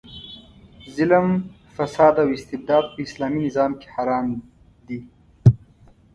ظلم، 0.89 1.27
فساد 1.75 2.15
او 2.23 2.27
استبداد 2.37 2.85
په 2.93 2.99
اسلامي 3.07 3.39
نظام 3.47 3.71
کې 3.79 3.87
حرام 3.95 4.27
دي. 4.87 4.99